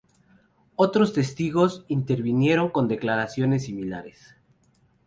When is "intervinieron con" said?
1.87-2.87